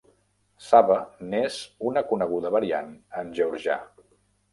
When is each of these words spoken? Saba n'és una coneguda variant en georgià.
Saba 0.67 0.95
n'és 1.33 1.57
una 1.89 2.03
coneguda 2.13 2.53
variant 2.57 2.89
en 3.21 3.31
georgià. 3.41 3.77